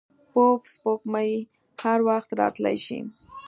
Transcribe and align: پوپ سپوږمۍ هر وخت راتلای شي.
پوپ 0.31 0.61
سپوږمۍ 0.73 1.31
هر 1.81 1.99
وخت 2.09 2.29
راتلای 2.39 2.77
شي. 2.85 2.99